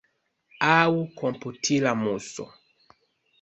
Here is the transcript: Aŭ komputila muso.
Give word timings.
Aŭ 0.67 0.95
komputila 1.19 1.93
muso. 2.01 2.49